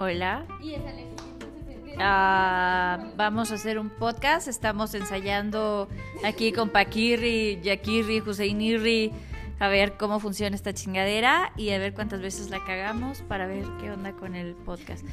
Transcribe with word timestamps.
Hola. 0.00 0.46
Y 0.62 0.72
es 0.72 0.80
Alexis. 0.80 1.14
Ah, 1.98 3.12
vamos 3.18 3.52
a 3.52 3.56
hacer 3.56 3.78
un 3.78 3.90
podcast. 3.90 4.48
Estamos 4.48 4.94
ensayando 4.94 5.88
aquí 6.24 6.52
con 6.52 6.70
Paquirri, 6.70 7.60
Yakirri, 7.60 8.20
Huseinirri 8.20 9.12
a 9.58 9.68
ver 9.68 9.98
cómo 9.98 10.18
funciona 10.18 10.56
esta 10.56 10.72
chingadera 10.72 11.52
y 11.54 11.68
a 11.68 11.78
ver 11.78 11.92
cuántas 11.92 12.22
veces 12.22 12.48
la 12.48 12.64
cagamos 12.64 13.20
para 13.20 13.46
ver 13.46 13.66
qué 13.78 13.90
onda 13.90 14.12
con 14.12 14.34
el 14.34 14.54
podcast. 14.54 15.04